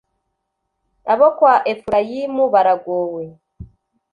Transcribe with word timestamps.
abo 1.13 1.27
kwa 1.37 1.53
Efurayimu, 1.71 2.43
Baragowe! 2.53 3.25